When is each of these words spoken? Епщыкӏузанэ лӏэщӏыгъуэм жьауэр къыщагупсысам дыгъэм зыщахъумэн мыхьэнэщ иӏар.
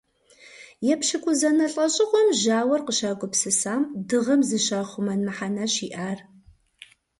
Епщыкӏузанэ 0.93 1.67
лӏэщӏыгъуэм 1.73 2.27
жьауэр 2.39 2.81
къыщагупсысам 2.87 3.81
дыгъэм 4.07 4.41
зыщахъумэн 4.47 5.19
мыхьэнэщ 5.25 5.73
иӏар. 5.87 6.19